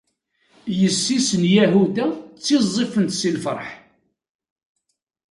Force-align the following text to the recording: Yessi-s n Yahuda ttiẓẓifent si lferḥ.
Yessi-s 0.79 1.29
n 1.41 1.43
Yahuda 1.55 2.05
ttiẓẓifent 2.39 3.11
si 3.19 3.29
lferḥ. 3.35 3.67